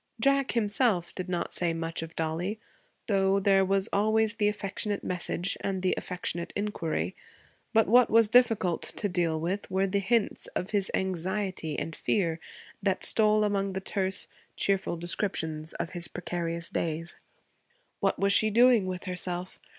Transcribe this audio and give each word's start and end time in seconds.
Jack, 0.19 0.53
himself, 0.53 1.13
did 1.13 1.29
not 1.29 1.53
say 1.53 1.75
much 1.75 2.01
of 2.01 2.15
Dollie, 2.15 2.59
though 3.05 3.39
there 3.39 3.63
was 3.63 3.87
always 3.93 4.33
the 4.33 4.47
affectionate 4.47 5.03
message 5.03 5.55
and 5.61 5.83
the 5.83 5.93
affectionate 5.95 6.51
inquiry. 6.55 7.15
But 7.71 7.85
what 7.87 8.09
was 8.09 8.27
difficult 8.27 8.81
to 8.95 9.07
deal 9.07 9.39
with 9.39 9.69
were 9.69 9.85
the 9.85 9.99
hints 9.99 10.47
of 10.55 10.71
his 10.71 10.89
anxiety 10.95 11.77
and 11.77 11.95
fear 11.95 12.39
that 12.81 13.03
stole 13.03 13.43
among 13.43 13.73
the 13.73 13.79
terse, 13.79 14.27
cheerful 14.55 14.97
descriptions 14.97 15.73
of 15.73 15.91
his 15.91 16.07
precarious 16.07 16.71
days. 16.71 17.15
What 17.99 18.17
was 18.17 18.33
she 18.33 18.49
doing 18.49 18.87
with 18.87 19.03
herself? 19.03 19.59